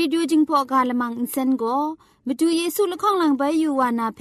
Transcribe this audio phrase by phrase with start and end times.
[0.00, 1.64] Radio จิงพอกาละมังอินเซนโก
[2.26, 4.20] มดูเยซูละข้องหลังใบยูวานาเพ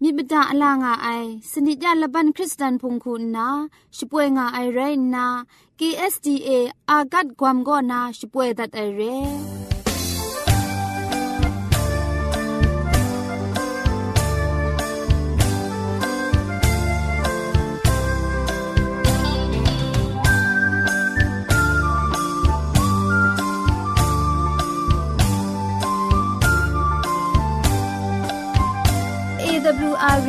[0.00, 1.08] มิบดาอลางาไอ
[1.50, 3.48] สนิจยาละบันคริสตันพงคุณนา
[3.96, 4.80] ช่วยงาไอไร
[5.14, 5.26] นา
[5.78, 6.48] KSDA
[6.90, 9.18] อากัดความก็นาช่วยดัดไอเร่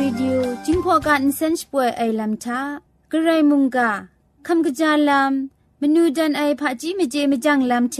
[0.06, 2.60] ีดิโอจิงพอกันเซนช่วยไอลัมทา
[3.12, 3.90] กระไรมุงกา
[4.46, 5.32] คำกระจาลัม
[5.80, 7.96] มนูดันไอผาจีเมเจมจังลัมเช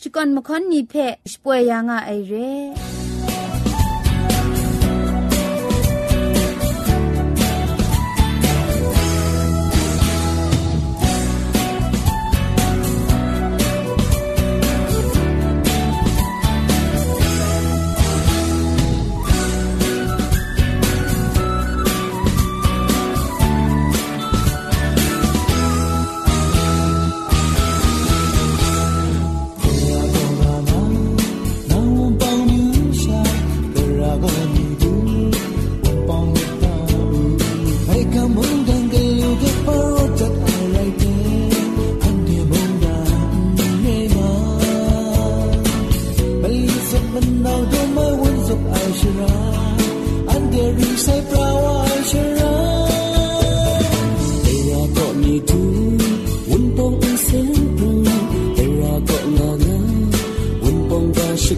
[0.00, 0.94] สกอนมคอนนีเพ
[1.32, 2.99] ช่วยยังไอเร่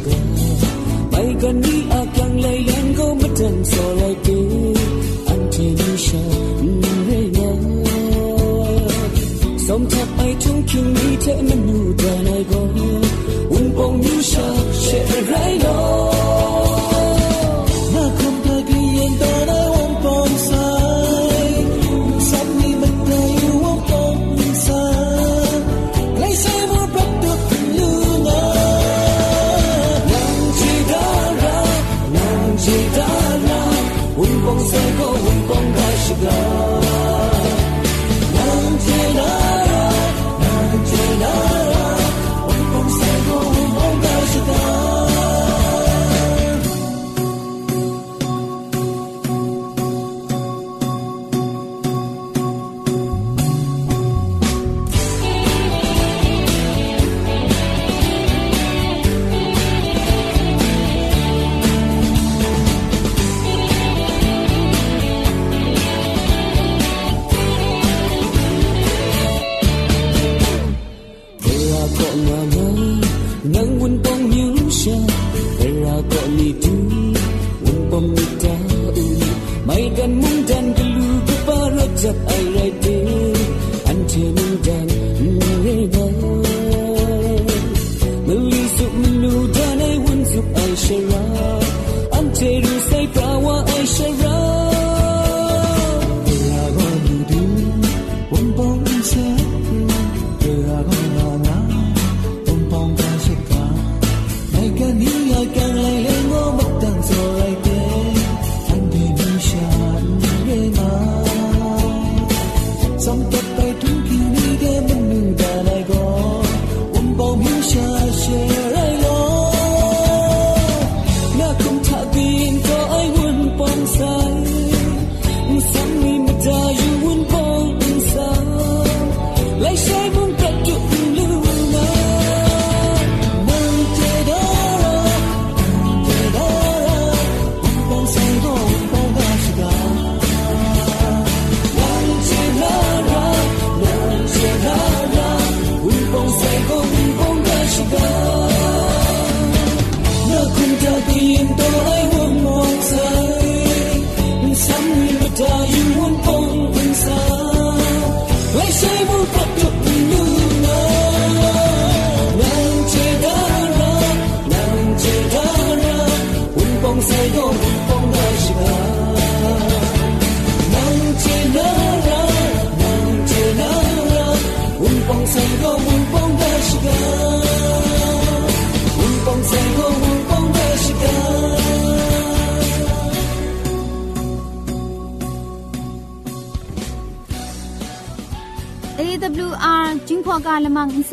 [0.06, 0.12] Cô
[1.12, 1.83] bài.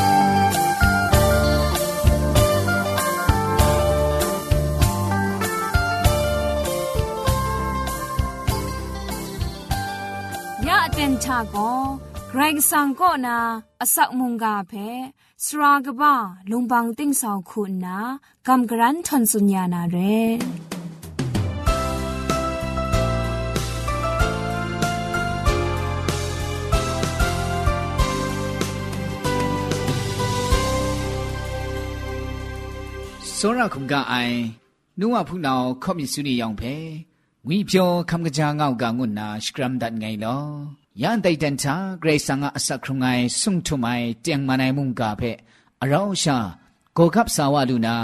[11.21, 11.69] ya aten cha go
[12.29, 13.39] ไกรสังก็นา
[13.81, 14.73] อสักมุงกาเพ
[15.45, 16.15] สรากบ้า
[16.51, 17.99] ลุงบังติ้งสองคุณนา
[18.47, 19.97] กำกรันทนสุญญานาเร
[33.37, 34.37] စောရခုံကအိုင်
[34.99, 36.75] နုဝဖူနောခော့မြစုနီယောင်ဖဲ
[37.49, 40.47] ငွေပြောခမ်ကကြာငောက်ကငုနာစကရမ်ဒတ်ငိုင်လော
[41.00, 45.32] ယန်တိုင်တန်ချာဂရေဆာငါအစခရုံငိုင်ဆုံထုမိုင်တຽງမနိုင်မုန်ကဖဲ
[45.84, 46.38] အရောင်းရှာ
[46.98, 47.96] ကိုကပ်ဆာဝလူနာ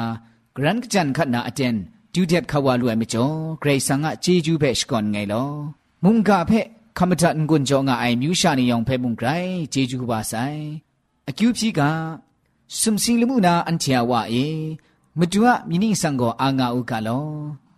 [0.55, 1.75] ဂရန်ကကြန်ခတ်နာအတန်
[2.13, 5.49] ဒူဒက်ခဝလူအမကျော်ဂရေဆာငါဂျေဂျူးဖဲရှကွန်ငိုင်လော
[6.03, 6.59] မုန်ကဖဲ
[6.97, 10.61] ခမတန်ကွန်ကြောငါအိုင်မြူရှာနေယောင်ဖဲမုန်ဂရိုင်ဂျေဂျူးပါဆိုင်
[11.29, 11.81] အကျူဖြီက
[12.79, 14.45] စုံစင်းလမှုနာအန်ချာဝအေ
[15.19, 17.25] မတူအမိနိဆောင်ကိုအာငါဥကလော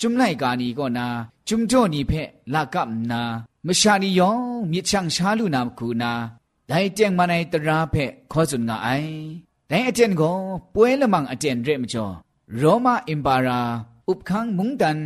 [0.00, 1.06] จุมไลกานีก็นา
[1.48, 2.12] จุมจ่อนีเพ
[2.54, 3.20] ลากับนา
[3.66, 6.12] มชานียองมีช่างชาลุนามคูนา
[6.68, 7.96] ได้เจงมาในตราเพ
[8.32, 8.88] ขอสุนงาไอ
[9.68, 10.36] แต่အတန်ကို
[10.74, 12.14] ပွဲလမန်အတန်ရဲမကျော်
[12.60, 13.60] ရောမအင်ပါရာ
[14.10, 14.98] ဥပခန်းမုန်တန်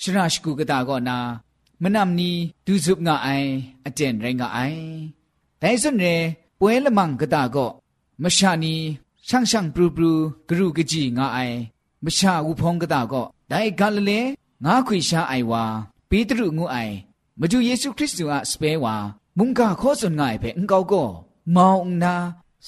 [0.00, 1.18] ရှရာရှကုကတာကောနာ
[1.82, 2.30] မနမ်နီ
[2.66, 3.48] ဒူဇုပ်ငါအိုင်
[3.86, 4.82] အတန်ရိုင်းငါအိုင်
[5.62, 6.14] ဒိုင်စွန်ရဲ
[6.59, 7.69] ပွဲလမန်ကတာကော
[8.23, 8.73] မရှာနီ
[9.27, 10.11] ရှန့်ရှန့်ပရူပရူ
[10.47, 11.57] ဂရုကကြီးငါအိုင်
[12.05, 14.19] မရှာဝဖုံကတာကောဒိုင်ဂါလလေ
[14.65, 15.63] ငါခွေရှာအိုင်ဝါ
[16.09, 16.95] ပေတရုငုအိုင်
[17.39, 18.95] မကျူယေရှုခရစ်တုအစပဲဝါ
[19.37, 21.09] မုန်ကခောစွန်ငါအိုင်ဖဲအင်ကောကော
[21.55, 22.15] မောင်နာ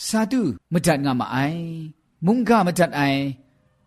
[0.06, 0.42] စာတု
[0.74, 1.62] မတတ်ငါမအိုင်
[2.26, 3.22] မုန်ကမတတ်အိုင်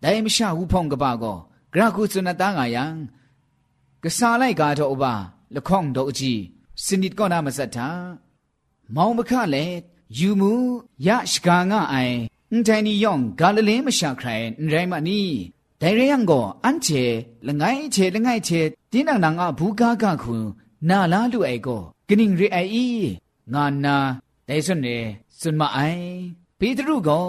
[0.03, 1.39] ဒိုင်မရှာဝဖုံကပါကော
[1.73, 2.85] ဂရခုစွန်တာငါယံ
[4.03, 5.05] ကဆာလိုက်ကားတော့ဘ
[5.55, 6.41] လခေါန့်တော့အကြီး
[6.85, 7.89] စနိတကောနာမဆက်တာ
[8.95, 9.77] မောင်မခလည်း
[10.17, 10.53] ယူမှု
[11.07, 12.19] ရရှကာငါအိုင်
[12.51, 15.21] အန်တိုင်နီယောင်ဂါလလင်းမရှာခရိုင်ရိုင်မနီ
[15.81, 17.03] ဒိုင်ရယံကိုအန်ချေ
[17.47, 18.61] လငိုင်းချေလငိုင်းချေ
[18.93, 20.37] တင်းနန်နန်အဘူကာကခု
[20.89, 23.07] နာလာလူအိုက်ကိုဂနင်းရီအိုင်
[23.53, 23.97] ငါနာ
[24.49, 24.97] ဒိုင်စွန်နေ
[25.41, 26.07] စွန်မအိုင်
[26.59, 27.29] ပေတရုကော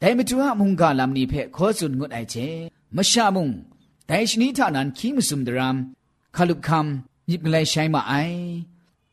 [0.00, 2.46] ဒိုင်မတူအမုန်ကလမ်နီဖဲခောစွန်ငုတ်အိုက်ချေ
[2.96, 3.52] မရှာမုန်
[4.08, 5.76] ဒိုင်ရှနီထနန်ခီမစုံဒရမ်
[6.36, 6.88] ခလုခမ်
[7.28, 8.38] ညစ်ကလေးဆိုင်မအိုင်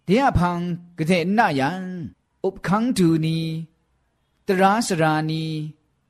[0.08, 0.60] တရားဖန်
[0.98, 1.72] ကတဲ့နာယံ
[2.46, 3.40] อุปคังดูนี
[4.48, 5.46] ตราสรานี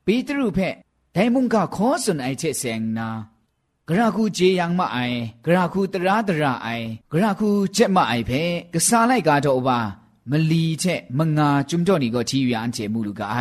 [0.04, 0.74] ปีตรูเพะ
[1.12, 3.08] ไดมุงกาขอสนไอเชเสงนา
[3.88, 4.98] กระคูเจยังมาไอ
[5.44, 6.68] กระคูตราตราไอ
[7.12, 9.78] กระคูเจมาไอเพะกษาไลกาโตบา
[10.30, 10.84] มลีเช
[11.18, 13.38] มงาจุมจ่อนี่ก็ทีวีอันเจมูลูกาไอ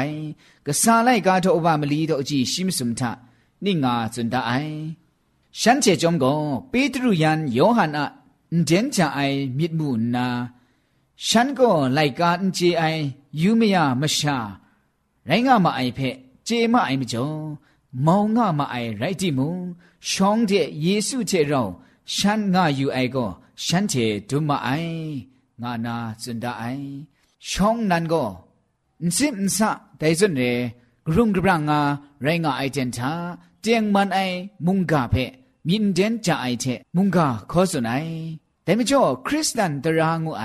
[0.66, 3.12] กษาไลกาโตบามลีโตจีชิมสุมทะ
[3.64, 4.52] นิ่งาจุนดาไอ
[5.60, 6.34] ฉันเจจอมก็
[6.72, 8.06] ปีตรูยันโยฮันอะ
[8.66, 9.20] เดนจาไอ
[9.58, 10.28] มิดมูนา
[11.29, 12.85] ฉันก็ไลกาอันเจไอ
[13.41, 14.39] ยูเมียมชา
[15.27, 16.01] ไรงามาไอเพ
[16.45, 17.29] เจมาไอมจ่อ
[18.07, 19.49] มองงามาไอไรติมู
[20.11, 20.53] ช่องเจ
[20.83, 21.63] เยซูเจเรา
[22.15, 23.27] ฉันงาอยู่ไอก็
[23.65, 23.95] ฉันเจ
[24.29, 24.69] ดุมาไอ
[25.63, 26.65] งานาจุนดาไอ
[27.49, 28.25] ช่องนั้นก็
[29.17, 30.43] สิมสะแต่ส่วนเร
[31.07, 31.81] กรุงกรังงา
[32.23, 33.13] ไรงาไอเจนทา
[33.63, 34.19] เจียงมันไอ
[34.67, 35.15] มุงกาเพ
[35.69, 36.65] มินเดนจาไอเท
[36.97, 38.07] มุงกาขอสุนัย
[38.63, 40.45] แต่ไม่จ่อคริสตันตรางูไอ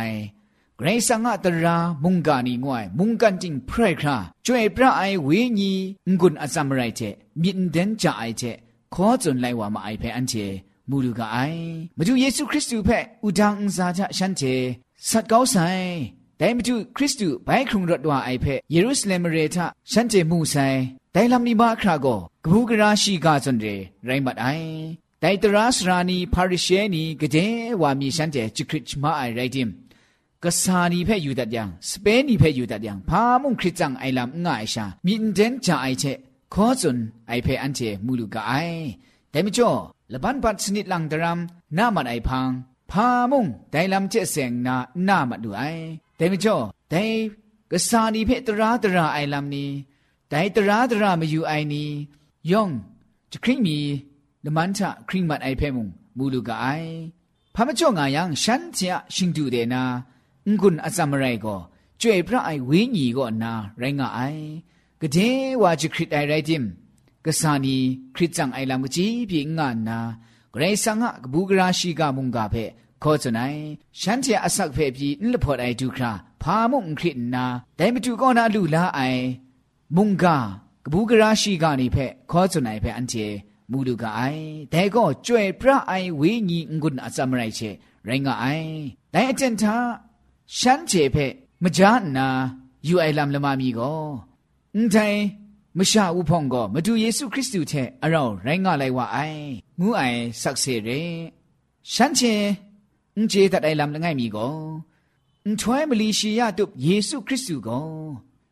[0.80, 4.16] ဂရိဆာငါတရာမုန်ကန်နီငွိုင်မုန်ကန်တင်ဖရိုက်ခရာ
[4.46, 5.72] ကျွေပြအိုင်ဝေညီ
[6.20, 8.56] ငွန်းအစမရိုက်တဲ့မြင့်တန်ကြအိုက်တဲ့
[8.94, 10.46] ခေါ်စွန်လိုက်ဝါမအိုက်ဖဲအန်ချေ
[10.88, 11.64] မူလူကအိုင်
[11.98, 14.54] မကျူယေရှုခရစ်သူဖက်ဥဒန်းစာချရှန်ချေ
[15.08, 15.90] ဆတ်ကောင်းဆိုင်
[16.40, 19.56] ဒိုင်မကျူခရစ်သူဘိုင်ခုံရတ်ဝါအိုက်ဖဲယေရုရှလင်မရေထ
[19.92, 20.78] ရှန်ချေမှုဆိုင်
[21.14, 24.70] ဒိုင်လမ်နီဘာခရာကိုကပူကရာရှိကစွန်တဲ့ရိုင်းမတ်အိုင်
[25.22, 29.70] ဒိုင်တရာစရာနီပါရီရှဲနီကတဲ့ဝါမီရှန်တဲ့ချခရစ်မအိုင်ရိုက်တင်
[30.46, 36.04] กาจนเรไรบัดไอแต่ตราสรานีพาริเชนีกเจว่ามีฉันเจจิคริชมาไอไรดิมกษานีเพ่อยู่ตัดยังสเปนีเพ่อยู่ตัดยังพามุงคริจังไอลำง่ายชามีอินเดนจาไอเช
[36.54, 36.98] ขอจน
[37.28, 38.52] ไอเพ่อันเจมูลูกาไอ
[39.30, 39.70] แต่ไม่จ่อ
[40.12, 41.38] ละบันปัดสนิดลังดราม
[41.78, 42.50] น้ามันไอพัง
[42.90, 45.62] พามุงไดลำเจเสงนาหน้ามันดูไอ
[46.16, 46.56] แต่ไม่จ่อ
[46.90, 47.04] แต่
[47.70, 49.70] กษานีเพตราตราไอลำนี้
[50.28, 51.88] แต่ตราตรามาอยู่ไอนี้
[52.50, 52.70] ย่อง
[53.32, 53.78] จะคริมี
[54.44, 56.66] ละมันทะคริมัดไอเพ่มุงมูลูกาไอ
[57.54, 59.82] พามจ่องายังฉันเจะชิงดูเดนา
[60.60, 61.60] ငွန်းအစမရိုက်ကို
[62.00, 64.44] ကျွေပြအိုင်ဝင်းညီကိုနာရိုင်းငါအိုင်
[65.02, 66.64] ကတဲ့ဝါချခရစ်တိုင်ရိုက်တင်
[67.24, 67.76] ကဆာနီ
[68.14, 69.98] ခရစ်ချန်အိုင်လမ်ကကြီးပြင်းငါနာ
[70.54, 72.64] ဂရိဆန်ငါကဘူဂရာရှိကမုန်ကဖဲ
[73.02, 73.60] ခေါ်စနိုင်
[74.00, 76.12] ရှမ်းတရအဆောက်ဖဲပြီးအလဖော်တိုင်ဒုခရာ
[76.42, 77.44] ဖာမုန်ခရစ်နာ
[77.78, 79.24] ဒိုင်မတူကောနာလူလာအိုင်
[79.96, 80.24] မုန်က
[80.84, 83.26] ကဘူဂရာရှိကနေဖဲခေါ်စနိုင်ဖဲအန်တီ
[83.70, 87.70] မူလူကအိုင်ဒဲကောကျွဲပြအိုင်ဝေညီငွန်းအစမရိုက်ချေ
[88.06, 88.70] ရိုင်းငါအိုင်
[89.14, 89.76] ဒိုင်အကျန်သာ
[90.57, 91.25] ရှမ်းချေဖဲ
[91.63, 92.27] မကြားနာ
[92.87, 94.01] ယူအိုင်လမ်လမမီကို
[94.75, 95.19] အန်တိုင်
[95.77, 99.41] မရှာဦးဖုံကိုမတူယေရှုခရစ်တုထဲအရောရိုင်းကလိုက်ဝအိုင်
[99.79, 100.99] ငူးအိုင်ဆက်စေရဲ
[101.93, 102.33] ရှမ်းချေ
[103.15, 104.55] အန်ကျေတတိုင်လမ်လငိုင်မီကို
[105.45, 107.87] အန်ထွဲမလီရှိယတုယေရှုခရစ်တုကို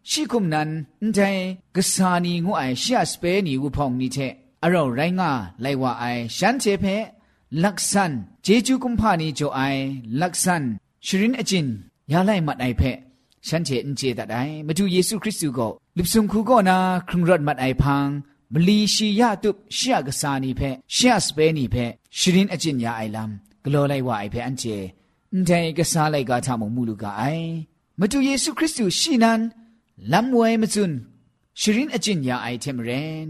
[0.09, 0.69] ရှိကုမနန်
[1.01, 1.41] အန်တိုင်
[1.75, 4.27] ဂဆာနီငူအိုင်ရှာစပဲနီဦးဖုံနီထဲ
[4.63, 5.23] အရောရိုင်းက
[5.63, 6.95] လိုက်ဝအိုင်ရှမ်းချေဖဲ
[7.63, 8.11] ลักษัน
[8.43, 9.59] เจจูกุมพานีโจไอ
[10.21, 10.63] ลักษัน
[11.05, 11.67] ชรินอจิน
[12.11, 12.81] ยาไลมัดไอเพ
[13.47, 15.67] ฉันเจนเจตัดไอมาดูเยซูคริสต์ก็
[15.97, 18.07] ลิบซุงคูก็นาครุงรถมัดไอพัง
[18.53, 20.61] มลีชียาตุบเชียกษานีเพ
[20.93, 21.75] เชียสเปนีเพ
[22.19, 23.29] ชรินอจินยาไอลัม
[23.65, 27.49] กลัวไลว่าไอเพอันเจန်တိုင်ကစားလိုက်ကားထမမူလူကအိုင်
[27.99, 29.41] မတူယေရှုခရစ်သူရှိနန်
[30.11, 30.97] လမ်ဝဲမစွန်း
[31.59, 33.27] ရှရင်အကျင့်ညာအိုင်တယ်မရင်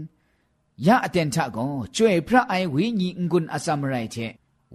[0.86, 1.66] ยาอเตนทะก็
[1.96, 4.16] จ่วยพระไอวิญีงุนอสามไรเท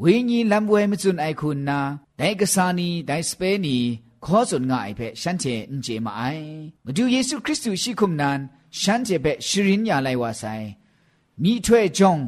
[0.02, 1.78] ဝိညာဉ်လံပွဲမစွန်အိုက်ခုနာ
[2.18, 3.76] ဒိုင်ကဆာနီဒိုင်စပဲနီ
[4.24, 6.46] ခေါ်စွန်ငါအိုက်ဖက်ရှန်ချေအင်ဂျေမအိုင်
[6.84, 8.38] မဒူယေရှုခရစ်သူရှိခုမနန်
[8.80, 10.66] ရှန်ချေဖက်ရှရင်ညာလိုက်ဝါဆိုင်
[11.42, 12.22] မိထွဲ့ကြောင့်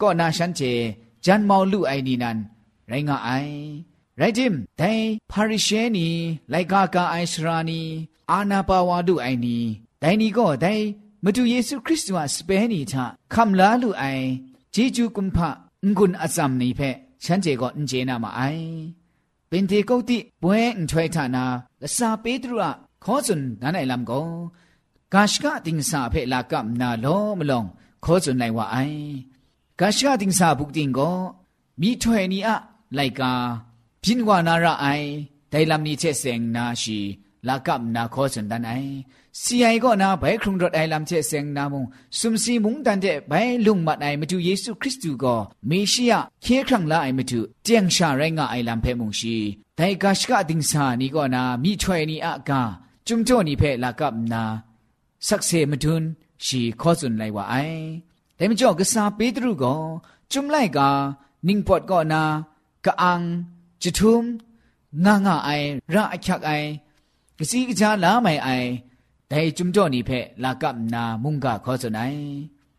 [0.00, 0.72] ကောနာရှန်ချေ
[1.24, 2.38] ဂျန်မောင်လူအိုင်နီနန်
[2.90, 3.54] ရိုင်းငါအိုင်
[4.20, 6.08] ရိုက်ဂျင်ဒိုင်ပါရီရှဲနီ
[6.52, 7.80] လိုက်ကာကာအိုင်ရှရာနီ
[8.30, 9.58] အာနာပါဝါဒုအိုင်နီ
[10.02, 10.84] ဒိုင်နီကောဒိုင်
[11.24, 12.94] မတူယေရှုခရစ်တုဟာစပဲနီထ
[13.32, 14.26] ခမ်လာလူအိုင်
[14.74, 15.48] ဂျေဂျူကွန်ဖာ
[15.96, 18.68] ငွန်းအဇမ်နီဖက် ချန်ဂျေကိုအင်ဂျေနာမအိုင်
[19.50, 21.44] ပင်တေကုတ်တိပွဲအန်ထွဲထနာ
[21.82, 22.72] လစာပေတရုအ
[23.04, 24.28] ခေါ်စွန်နာနိုင်လမ်ကို
[25.12, 27.62] ဂါရှကတင်စာဖဲလာကမ်နာလောမလော
[28.04, 28.54] ခေါ်စွန်နိုင်
[37.48, 38.72] ลากับนาคอสันดันไอ
[39.42, 41.84] สีไอก็นาไปครุงรถไอลำเชเซงนามุง
[42.18, 43.32] สุมสีมุงตันเจไป
[43.66, 45.36] ลุงมัดไอมาดูเยซูคริสต์ก็
[45.66, 49.36] เมชิยาเคครั้งละไอมาดูเจียงชาไรงาไอลำเพมุงชี
[49.76, 52.62] แต่กาชกาดิงสานี่ก็นามีช่วยนี่อากา
[53.06, 54.44] จุมโจนี่เพลากับนา
[55.28, 56.02] สักเซมาทุน
[56.44, 57.54] ชีคอสุนไลว่าไอ
[58.36, 59.74] แต่ไม่จอกษาปีตรูก็
[60.32, 60.88] จุมไลกา
[61.46, 62.22] นิ่งปอดก็นา
[62.84, 63.20] กะอัง
[63.82, 64.24] จุทุม
[65.04, 65.50] ง่างาไอ
[65.94, 66.50] ระอักไอ
[67.37, 68.49] กะซีกะจาลาไมไอ
[69.29, 72.13] แต่จุมจ่อนี่เพ่ลากับนามุงกะขอสนาย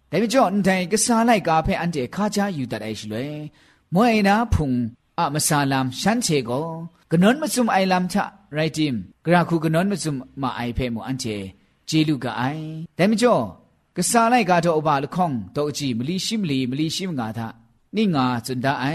[0.09, 3.31] แต่ไม่จ่ออันใดก็ซาไลกาเพ่อันเดคาจาอยู่ตัดไอชลวย
[3.95, 4.73] มวยนาพุง
[5.19, 6.51] อะมะซาลามฉันเชโก
[7.11, 8.25] กะนนมะซุมไอลามทะ
[8.55, 11.25] ไรจิมกราคูกะนนมะซุมมาไอเพ่มูอันเจ
[11.87, 12.43] เจลูกะไอ
[12.95, 13.35] แต่ไม่จ่อ
[13.97, 17.49] กะซาไลกาโตอบาละข่องโตอจีมลีชิมลีมลีชิมงาทะ
[17.97, 18.87] นี่งาจุนดาไอ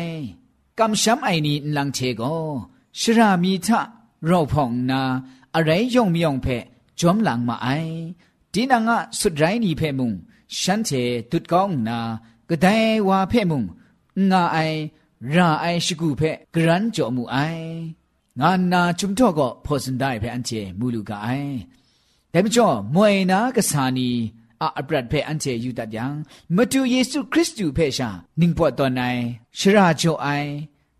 [0.79, 2.21] กำช้ำไอนี่ลังเชโก
[2.99, 3.79] ชรามีทะ
[4.25, 5.01] เราพองนา
[5.54, 6.46] อะไรย่องมิยองเพ
[7.00, 7.68] จอมหลังมาไอ
[8.52, 10.12] ดีนางะสุดไรนี่เพมุง
[10.58, 10.90] ฉันเท
[11.30, 11.98] ตุดกองนา
[12.48, 12.66] กระได
[13.08, 13.62] ว่าเพมุง
[14.30, 14.58] งาไอ
[15.34, 16.22] ราไอชิกูเพ
[16.54, 17.36] กรันจอมูไอ
[18.40, 21.28] งานนาจุมทอก็พอสันได้เพอันเจมูลูกไอ
[22.30, 24.10] แต่ไม่จอมวยนากษานี
[24.62, 26.12] อาบรัดเพอันเจยูตัดยัง
[26.56, 29.00] มาดูเยซูคริสต์อยู่เพชานิ่งปวดตอนไหน
[29.58, 30.28] ชราโจไอ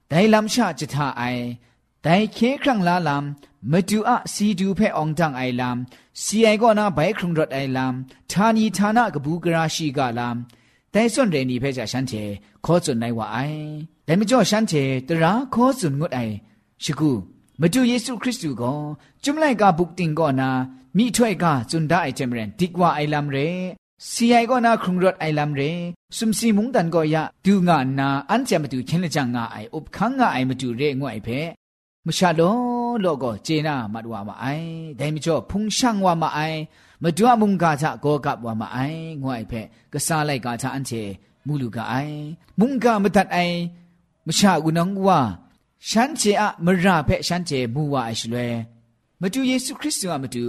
[0.09, 1.23] ได้ลำชาจิตาไอ
[2.03, 5.77] ได้เคครั้งละลำ မတူအစီတူဖဲအောင်တန်အိုင်လမ်
[6.23, 7.93] စီအိုင်ကောနာဘိုင်ခရုံဒတ်အိုင်လမ်
[8.31, 10.37] ဌာနီဌာနကဘူးကရာရှိကလမ်
[10.95, 12.23] တိုင်စွန်ရနီဖဲကြရှန်ချေ
[12.65, 13.63] ခောစွန်နိုင်ဝအိုင်
[14.07, 16.35] ဒါမကြောရှန်ချေတရာခောစွန်ငုတ်အိုင်
[16.85, 17.11] ရှိကူ
[17.61, 18.79] မတူယေရှုခရစ်သူကို
[19.23, 20.51] ကျွမ်လိုက်ကဘုတ်တင်ကောနာ
[20.97, 23.49] မိထွဲ့ကဇွန်ဒအိုင်ချေမရန်ဒီကွာအိုင်လမ်ရဲ
[24.11, 25.71] စီအိုင်ကောနာခရုံဒတ်အိုင်လမ်ရဲ
[26.17, 31.41] စုံစီမုန်တန်ကောယဒူငါနာအန်ချေမတူချင်းလက်ချငါအိုင်ဥပခန်းငါအိုင်မတူရဲငွိုင်ဖဲ
[32.07, 34.69] မရှာလော လောကိုဂျေနာမတ်ဝါမအိုင်
[34.99, 36.59] ဒိုင်မကျော်ဖုန်ရှန်ဝါမအိုင်
[37.03, 39.61] မဒွအမုန်ကာချကောကပ်ဝါမအိုင်ငွအိုင်ဖဲ
[39.93, 41.03] ကစားလိုက်ကာချအန်ချေ
[41.47, 42.19] မူလူကအိုင်
[42.59, 43.57] မုန်ကာမတတ်အိုင်
[44.27, 45.19] မရှာကူနောင်ဝါ
[45.89, 48.47] ရှမ်းချေအမရဖဲရှမ်းချေမူဝါအရှလွဲ
[49.21, 50.45] မတူယေရှုခရစ်တုကမတူ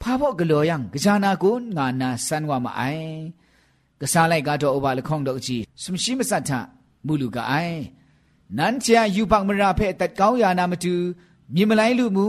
[0.00, 3.12] ဖာဖို့ဂလောယံကြာနာကိုငါနာဆန်ဝမအိုင်
[4.00, 6.50] ကစားလိုက်ကတော့အဘလခေါင်တော့ကြည့်စမရှိမစတ်ထ
[7.06, 7.78] မူလူကအိုင်
[8.58, 10.94] နန်းချာယူပတ်မရာဖဲတတ်ကောင်းယာနာမတူ
[11.54, 12.26] မြေမလိုက်လူမူ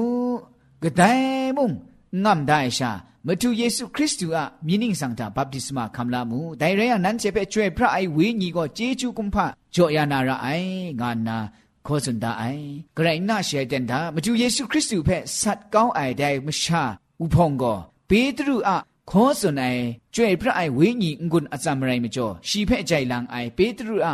[0.84, 1.68] ကဒိုင်မုံ
[2.24, 2.92] ငမ်ဒိုင်ရှာ
[3.28, 9.38] မတူယေရှုခရစ်တုအမြင်းင်းဆောင်တာဘပ်တိစမခံလာမှုဒိုင်ရယနန်းချေဖဲကျွဲဖရအိုင်ဝင်းကြီးကိုဂျေချူကွန်ဖ
[9.74, 11.38] ကြောယာနာရအိုင်ငါနာ
[11.86, 12.66] ခေါ်စွန်ဒအိုင်
[12.98, 16.84] ဂရိုင်နာရှေတန်တာမတူယေရှုခရစ်တုဖဲဆတ်ကောင်းအိုင်ဒိုင်မရှာ
[17.24, 17.78] ဥဖုံကို
[18.10, 18.72] ပေတရုအ
[19.12, 19.84] ခေါ်စွန်အိုင်
[20.16, 24.10] ကျွဲ့ဖရအိုင်ဝိညာဉ်ငွန်းအစမရိုင်မကျော်ရှီဖဲ့ကြိုင်လန်အိုင်ပေတရုအ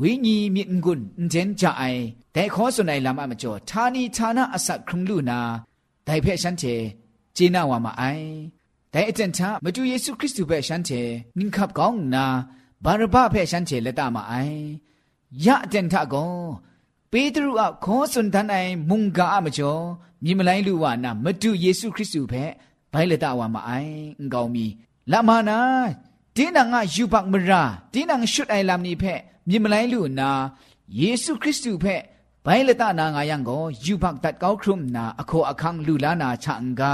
[0.00, 2.02] ဝိညာဉ်မြင့်ငွန်းအန်ဂျန်ကြအိုင်
[2.34, 5.38] ဒဲခေါ်စွန်အိုင်လမ်အမကျော်ဌာနီဌာနအစခရုံလူနာ
[6.06, 6.74] ဒိုင်ဖဲ့ရှန်ချေ
[7.36, 8.26] ဂျေနာဝါမအိုင်
[8.94, 11.00] ဒဲအတန်ချမတူယေရှုခရစ်တုဖဲ့ရှန်ချေ
[11.38, 12.24] နင်ခပ်ကောင်းနာ
[12.84, 14.58] ဘာရဘဖဲ့ရှန်ချေလက်တမအိုင်
[15.44, 16.32] ယအတန်ထကော
[17.12, 19.82] ပေတရုအခေါ်စွန်တန်အိုင်မုန်ကာအမကျော်
[20.24, 22.50] မြင်မလိုက်လူဝနာမတူယေရှုခရစ်တုဖဲ့
[22.92, 24.66] ဘိုင်လက်တဝါမအိုင်အင်ကောင်မီ
[25.12, 25.58] လာမနာ
[26.38, 30.30] တင်းနာငါယူပတ်မရာတင်းနာငါရှုတ်အိုင်လာမနီဖက်မြင်မလိုက်လူနာ
[31.00, 32.02] ယေရှုခရစ်သူဖက်
[32.44, 36.92] ဘိုင်လတနာငါယံကိုယူဘတ်တတ်ကောက်ခရုမနာအခေါ်အခန်းလူလာနာချန်ကာ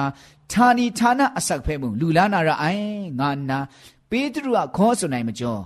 [0.52, 2.88] ဌာနီဌာနအစက်ဖဲမှုလူလာနာရအိုင်
[3.20, 3.58] ငါနာ
[4.10, 5.62] ပေတရုကခေါ်ဆိုနိုင်မကျော်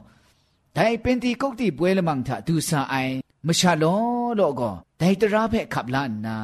[0.77, 3.14] ဒိုင်ပင်တီကုတ်တီပွဲလမန်ထဒူဆာအိုင်
[3.47, 4.01] မရှာလော
[4.38, 6.37] လောကောဒိုင်တရာဖဲခပ်လာနာ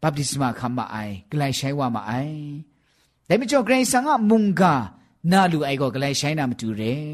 [0.00, 2.40] ဘပ်တိစမခမအိုင်ဂလိုင်ရှိုင်ဝမအိုင်
[3.28, 4.74] ဒိုင်မကျော်ဂရိဆန်ကမုန်ကာ
[5.30, 7.04] နာလူအိုက်ကောကလေးဆိုင်နာမတူတယ်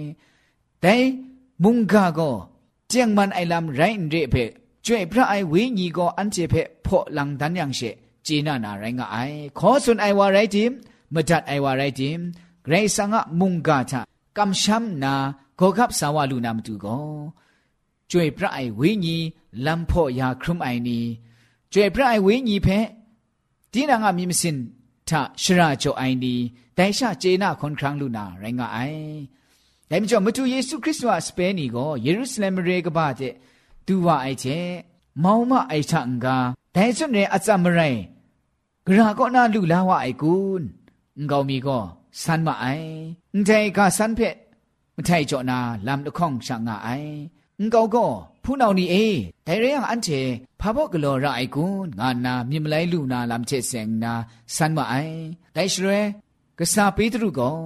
[0.82, 1.06] ဒိုင်
[1.62, 2.36] မုန်ကာကော
[2.90, 4.44] ကျန်မန်အိုင်လမ်ရိုင်းရေဖေ
[4.84, 7.90] ကျွေပြအိုင်ဝေညီကောအန်ချေဖေဖော့လန်ဒန်ယန်ရှေ
[8.26, 10.70] ဂျေနာနာရိုင်းကအိုင်ခေါ်ဆွန်အိုင်ဝါရိုက်တင်
[11.14, 12.16] မဒတ်အိုင်ဝါရိုက်တင်
[12.66, 13.94] ဂရိဆာငါမုန်ကာချ
[14.36, 15.14] ကမ်ရှမ်နာ
[15.60, 17.16] ကောကပ်ဆာဝလူနာမတူကော
[18.10, 19.16] ကျွေပြအိုင်ဝေညီ
[19.64, 20.98] လမ်ဖော့ယာခရုမိုင်နီ
[21.72, 22.78] ကျွေပြအိုင်ဝေညီဖေ
[23.72, 24.56] ဒီနာငါမြင်မစင်
[25.08, 25.10] ထ
[25.42, 26.34] ရှရာချိုအိုင်ဒီ
[26.76, 29.00] တိုင်ရှာဂျေနာခွန်ခရန်းလူနာရိုင်းကအိုင်
[29.90, 33.32] ဒါမျိုးကြောင့်မတူယေရှုခရစ်တော်စပဲနီကိုယေရုရှလင်ရေကပါတဲ့
[33.86, 34.58] သူဝအိုက်ချေ
[35.22, 36.26] မောင်မအိုက်ချန်က
[36.74, 38.02] ဒိုင်စွန်ရဲ့အစမရိုင်း
[38.86, 40.34] ဂရာကောနာလူလာဝအိုက်ကူ
[41.28, 41.84] ငောင်မီကော
[42.22, 42.90] ဆန်မအိုင်
[43.32, 44.36] အန်တိုင်ကဆန်ဖက်
[44.96, 47.12] မထိုင်ကြောနာလမ်တခေါင်ရှာငါအိုင်
[47.60, 49.06] ငောကောဖူးနောင်နီအေ
[49.46, 50.20] ဒိုင်ရယံအန်ချေ
[50.60, 54.12] ဖာဘော့ကလောရအိုင်ကွန်းငါနာမြင်မလိုက်လူနာလမ်ချေစင်နာ
[54.54, 55.16] စန်မအိုင်
[55.54, 56.00] ဒိုင်ရှရဲ
[56.58, 57.56] ကစားပေးသူကော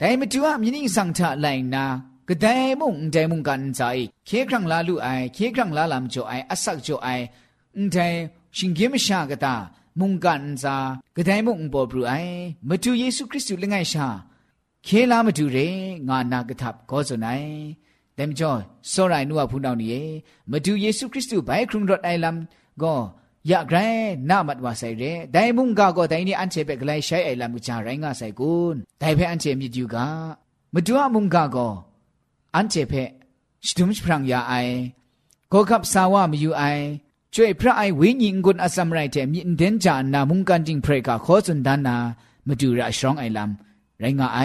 [0.00, 1.84] ဒိုင်မတူအမြင်းင်းဆောင်ထလိုက်နာ
[2.28, 7.24] ကဒိုင်မုန်ဒိုင်မုန်ကန်ဇိုင်ခေခရံလာလူအိုင်ခေခရံလာလမ်ချိုအိုင်အဆက်ချိုအိုင်
[7.76, 8.18] အန်တိုင်
[8.56, 9.54] ရှင်ဂေမရှာကတာ
[9.98, 10.76] မုန်ကန်ဇာ
[11.16, 12.36] ကဒိုင်မုန်ပေါ်ဘရူအိုင်
[12.68, 14.06] မတူယေရှုခရစ်သူလငယ်ရှာ
[14.86, 15.68] ခေလာမတူရေ
[16.08, 17.50] ငါနာကထပ်ကောဇွန်နိုင်
[18.16, 18.50] แต่มจ่อ
[18.92, 20.04] สรายนัวพูนาวนี่
[20.50, 22.36] มาดูเยซูคริสต์ไบครุงรถไอลัม
[22.82, 22.94] ก็
[23.48, 23.76] อยากไร
[24.30, 30.06] นามัดว่าใส่เรแต่มุงกาก็แต่นี่อันเชเปกไลใช้ไอลัมกจาไรงาใส่กุนแต่เพออันเชมีอยู่กา
[30.74, 31.68] มาดูมุงกาก็
[32.56, 32.94] อันเชเพ
[33.66, 34.54] สตุมพรังยาไอ
[35.52, 36.64] ก็ขับสาวามีอยู่ไอ
[37.34, 41.96] ช่วยพระไอวิญญกุนอสัมไรเทมีเดนจานามุงกันจิงเพรกาขอสุนดานา
[42.46, 43.50] มาดูระชรองไอลัม
[44.00, 44.38] ไรงาไอ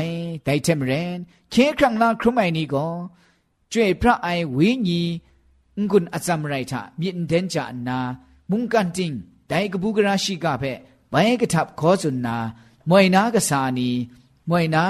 [0.43, 1.19] แต่เทมเรน
[1.51, 2.85] เคครั้งลาครุมไอนี่ก็
[3.72, 5.00] ကျွေพระไอวิญี
[5.90, 7.98] งุนอซัมไรทะมีเดนจานา
[8.50, 9.12] มุงกันติง
[9.48, 10.64] ไดกบูกราชิกาเพ
[11.10, 12.36] ไปกทับขอสุนนา
[12.90, 13.88] มวยนากษานี
[14.50, 14.84] มวยนา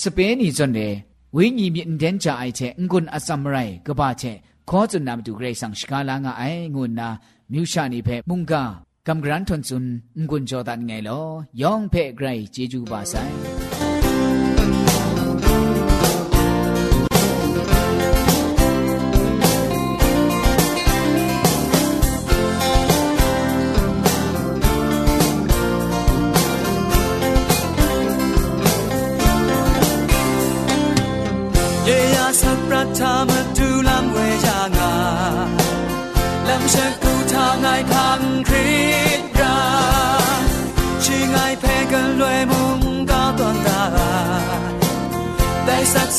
[0.00, 0.80] สเปนีจนเด
[1.36, 2.60] วิญีมีเดนจาไอเท
[2.90, 4.22] งุนอซัมไรกบาเท
[4.68, 6.42] ขอจุนนามดูเกรสังสกาลางไอ
[6.74, 7.08] งุนนา
[7.52, 8.62] มิวชานีเพมุงกา
[9.06, 9.84] กำกรันทนซุน
[10.28, 11.20] งุนจอดันไงลอ
[11.60, 13.14] ยองเพไกรเจจูบาไซ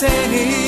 [0.01, 0.68] ไ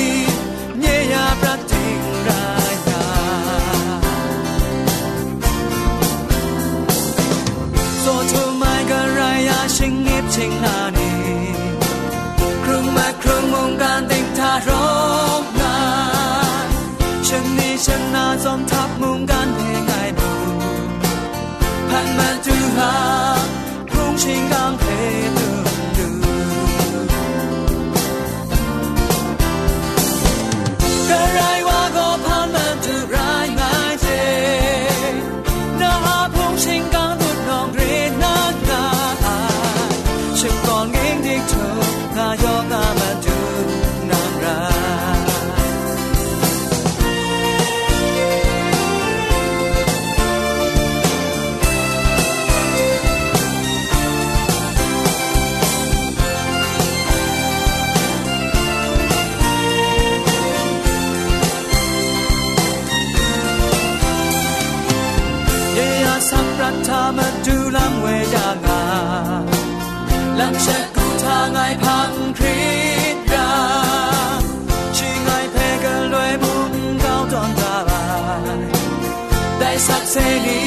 [79.61, 80.63] ได้สักเสรี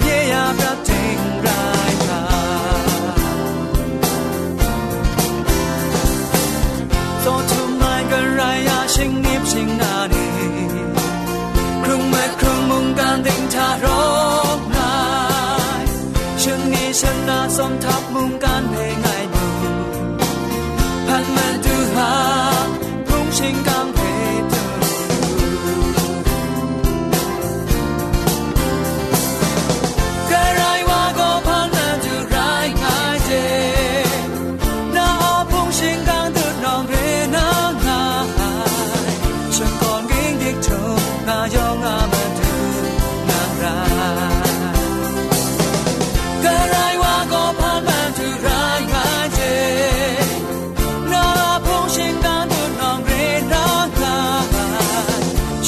[0.00, 2.24] เยียบระเทงรายตา
[7.20, 10.28] โซทุมายกันรายาชิงนิบชิงนาดี
[11.84, 13.86] ครุงเมื่ครุงมุงการดิ่งทาร
[14.58, 14.94] กนา
[15.82, 15.84] ย
[16.42, 19.09] ชิงนี้ชนะสมทับมุงการเพลง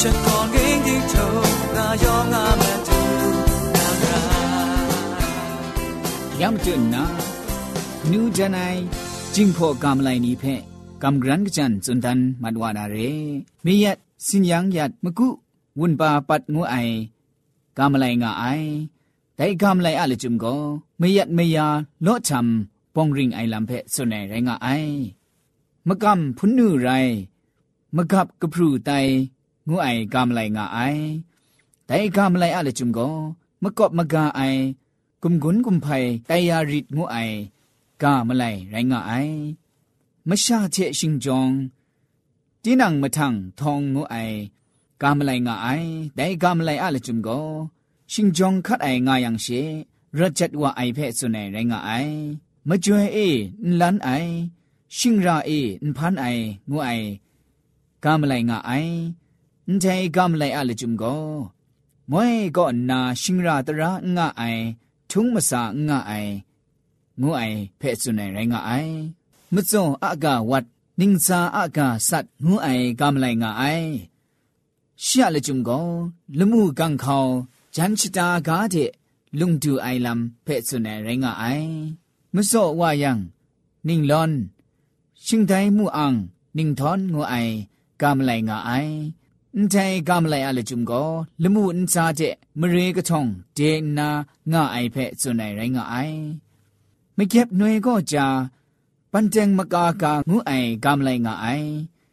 [0.04, 1.26] ฉันก่อนกิ่งดิกเธอ
[1.76, 3.00] งายองงามันดู
[3.76, 4.20] นางรา
[6.40, 7.04] ยามจุนนา
[8.10, 8.60] นูจันไอ
[9.34, 10.44] จิงพอกำไลนี้เพ
[11.02, 12.96] กำกรันกจันจุนทันมัดวานาเร
[13.64, 15.28] มียัดสินยังยัดมะกุ
[15.78, 16.76] วุนปาปัดงูไอ
[17.78, 18.44] กำไลงาไอ
[19.36, 20.54] แต่กำไลอะลจุมก็
[20.98, 21.66] ไม่ยัดไม่ยา
[22.02, 24.68] โลชำปองริงไอลำเพสุนไอไรงาไอ
[25.88, 26.88] มะกำพุนนูไร
[27.96, 28.92] มะกับกะพรูไต
[29.67, 30.79] งูไอกำไลงาไอ
[31.85, 33.09] แต่กำไลอะลจุมก็
[33.63, 34.41] มะกอบมะกาไอ
[35.23, 35.87] กุมกุนกุมไพ
[36.27, 37.17] ไตยาริดงูไอ
[38.01, 39.13] กามะไลไรงะไอ
[40.27, 41.51] มะชาเชชิงจอง
[42.63, 44.15] จีนังมะทังทองงูไอ
[45.01, 45.67] กามะไลงะไอ
[46.15, 47.29] ไดกามะไลอะละจุมโก
[48.11, 49.47] ชิงจองคัดไองายังเช
[50.17, 51.91] รัจัดว่าไอเพสุนัยไรงะไอ
[52.67, 53.17] มะจวยเอ
[53.69, 54.09] นลันไอ
[54.97, 55.51] ชิงราเอ
[55.87, 56.25] นพันไอ
[56.69, 56.89] งูไอ
[58.03, 58.71] กามะไลงะไอ
[59.69, 61.25] န်တဲကမ်လိုက်အလจุมကို
[62.11, 64.43] မွဲก็นาชิงราตระงะไอ
[65.09, 66.13] ทุงมะสางะไอ
[67.21, 67.41] งูไอ
[67.77, 68.71] เพ่สุนัยไรงะไอ
[69.53, 70.65] มะจ่ออะกะวัด
[70.99, 72.67] นิงซาอะกะสัตงูไอ
[72.99, 73.63] กမ်လိုက်งะไอ
[75.03, 75.87] ရှရလจุมကို
[76.37, 77.25] လမှုကန်ခေါ
[77.75, 78.91] ဂျန်ချတာကားတဲ့
[79.39, 81.71] လုံတူအိုင်လမ်ဖဲ့စွနေရင်ငါအိုင်
[82.35, 83.11] မစော့ဝါယံ
[83.87, 84.33] နင်းလွန်
[85.25, 86.17] ရှင်တိုင်မှုအောင်
[86.57, 87.53] နင်းထွန်ငိုအိုင်
[88.01, 89.20] ကမ်လိုက်ငါအိုင်အ
[89.60, 91.10] န်တိုင်ကမလိုင်အလကျုံကို
[91.42, 93.22] လမှုအန်စားတဲ့မရေကထုံ
[93.56, 94.08] ဒေနာ
[94.52, 96.20] ငါအိုင်ဖဲစွန်နိုင်ရိုင်းငါအိုင်
[97.16, 98.26] မကက်နွေကိုကြာ
[99.12, 101.68] ပန်တန်မကာကာငုအိုင်ကမလိုင်ငါအိုင်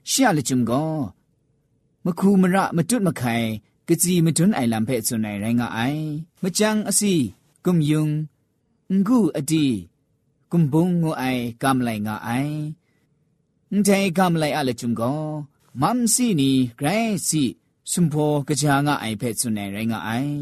[0.10, 0.92] ရှရလကျုံကို
[2.06, 3.48] မခုမရမတွတ်မခိုင်
[3.88, 6.04] ကစီမတွန်းအိုင်လံဖဲစွန်နိုင်ရိုင်းငါအိုင်
[6.44, 7.14] မချန်းအစီ
[7.66, 8.06] ကုံယုံ
[9.06, 9.66] ငုအတီ
[10.52, 12.56] ကုံဘုံငုအိုင်ကမလိုင်ငါအိုင်
[13.76, 15.22] န်တိုင်ကမလိုင်အလကျုံကို
[15.81, 17.43] မမ်စီနီဂရိုင်းစီ
[17.91, 20.37] စွန်ဖိုကကြာငါအိုင်ဖက်စွနေရိုင်းငါအိုင်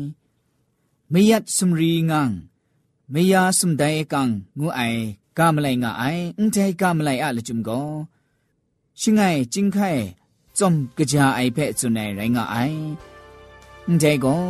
[1.13, 2.37] မေယတ်စမရီငန်း
[3.13, 5.03] မေယာစမ်ဒိုင်ကန်ငူအိုင်
[5.39, 7.89] ကမ်လိုက်ငါအိုင်အန်တဲကမ်လိုက်အလချုံကို
[9.01, 10.03] ရှင်ငိုင်ဂျင်ခိုင်
[10.59, 14.43] จอมกะจาไอเพ่จุนไนไรงะไอန်တဲကို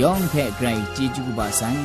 [0.00, 1.82] ယောင်ဖက်ဂရိုင်ជីဂျူဘာဆိုင်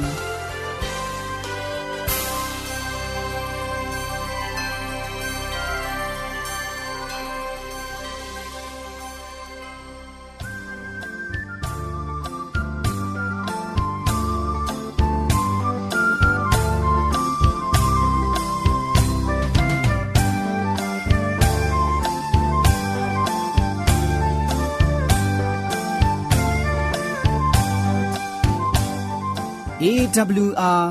[29.89, 30.82] AWR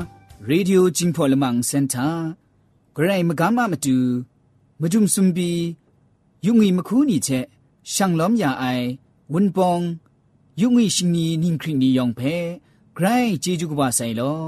[0.51, 2.13] Radio Jingpolamang Center
[2.95, 3.97] ဂရိုင်မကမမတူ
[4.81, 5.51] မဒုံစွန်ဘီ
[6.45, 7.45] ယုံငီမခူးနီချက်
[7.93, 8.87] ရှန်လောမြအိုင်
[9.33, 9.83] ဝွန်ပောင်
[10.61, 12.35] ယုံငီရှင်နီနင်းခရီနီယောင်ဖဲ
[12.95, 14.41] ဂရိုင်ဂျေဂျူကဘာဆိုင်လော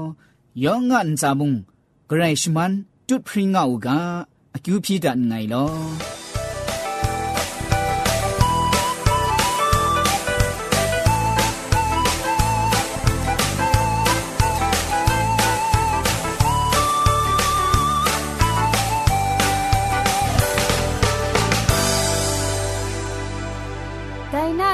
[0.64, 1.52] ယောင်ငန်စာမုံ
[2.08, 2.72] ဂရိုင်ရှမန်
[3.08, 3.88] တွတ်ဖရင်ငါအူက
[4.54, 6.21] အကျူဖြီဒန်ငိုင်လော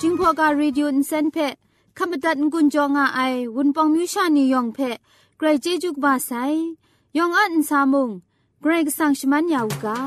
[0.00, 1.36] จิงพอกา Radio อินเซนเพ
[1.98, 3.20] ขมตัดงุนจงอาไอ
[3.56, 4.78] วุนปองมิวชานียองเพ
[5.38, 6.30] ไกรเจจุกบาไซ
[7.16, 8.10] ยองอันซามุง
[8.62, 9.98] ไกรกสังชมันยาวกา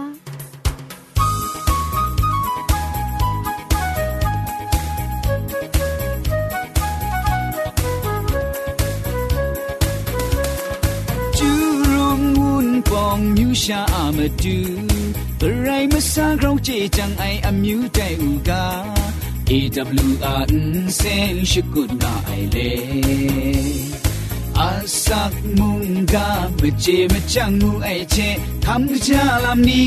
[11.38, 11.50] จู
[11.92, 14.58] รุงวุนปองมิวชาอามาดู
[15.40, 18.66] กระไรมาสร้างเราเจจังไออามิวใจอูกา
[19.47, 20.49] AWR
[20.89, 22.71] sen shikuna aile
[24.67, 28.29] asak munga beje machang mu aiche
[28.65, 29.83] tham ja lam ni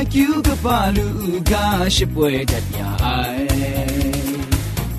[0.00, 1.06] akyu ka palu
[1.50, 1.64] ga
[1.96, 3.48] shipwe dat ya ai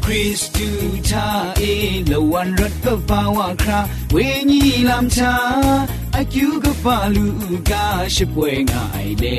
[0.03, 0.69] Christu
[1.09, 1.27] ta
[1.71, 3.79] e lo wan rat ka pawa kra
[4.13, 5.33] we ni lam cha
[6.21, 7.25] akyu ka palu
[7.71, 7.85] ga
[8.17, 9.35] shipwe nga aile